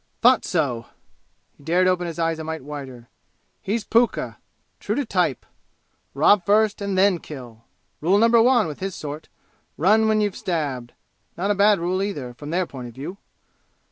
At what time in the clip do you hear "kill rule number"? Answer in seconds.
7.19-8.41